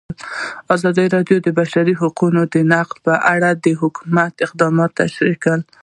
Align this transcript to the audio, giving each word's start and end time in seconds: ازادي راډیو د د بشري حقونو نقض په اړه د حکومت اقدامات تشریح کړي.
ازادي 0.75 1.05
راډیو 1.15 1.37
د 1.41 1.43
د 1.51 1.55
بشري 1.59 1.93
حقونو 2.01 2.41
نقض 2.73 2.97
په 3.05 3.13
اړه 3.33 3.49
د 3.65 3.65
حکومت 3.81 4.33
اقدامات 4.45 4.91
تشریح 5.01 5.37
کړي. 5.43 5.63